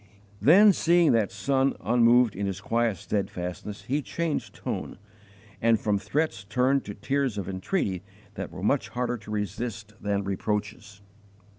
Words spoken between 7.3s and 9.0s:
of entreaty that were much